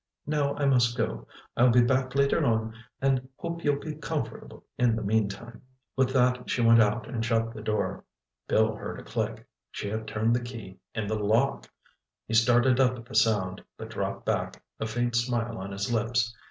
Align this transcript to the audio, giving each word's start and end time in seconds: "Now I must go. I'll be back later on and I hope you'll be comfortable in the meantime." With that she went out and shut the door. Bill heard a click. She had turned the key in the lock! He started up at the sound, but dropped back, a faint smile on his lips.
"Now 0.25 0.55
I 0.55 0.65
must 0.65 0.97
go. 0.97 1.27
I'll 1.55 1.69
be 1.69 1.83
back 1.83 2.15
later 2.15 2.43
on 2.43 2.73
and 3.03 3.19
I 3.19 3.21
hope 3.37 3.63
you'll 3.63 3.77
be 3.79 3.93
comfortable 3.93 4.65
in 4.75 4.95
the 4.95 5.03
meantime." 5.03 5.61
With 5.95 6.09
that 6.13 6.49
she 6.49 6.61
went 6.63 6.81
out 6.81 7.07
and 7.07 7.23
shut 7.23 7.53
the 7.53 7.61
door. 7.61 8.03
Bill 8.47 8.73
heard 8.73 8.99
a 8.99 9.03
click. 9.03 9.47
She 9.69 9.89
had 9.89 10.07
turned 10.07 10.35
the 10.35 10.41
key 10.41 10.79
in 10.95 11.05
the 11.05 11.19
lock! 11.19 11.69
He 12.25 12.33
started 12.33 12.79
up 12.79 12.97
at 12.97 13.05
the 13.05 13.13
sound, 13.13 13.63
but 13.77 13.91
dropped 13.91 14.25
back, 14.25 14.63
a 14.79 14.87
faint 14.87 15.15
smile 15.15 15.59
on 15.59 15.71
his 15.71 15.93
lips. 15.93 16.35